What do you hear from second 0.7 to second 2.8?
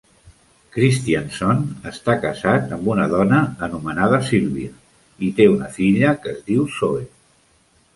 Christianson està casat